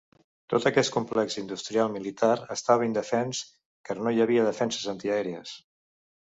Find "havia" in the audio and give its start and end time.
4.27-4.47